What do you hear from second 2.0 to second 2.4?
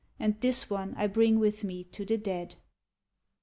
the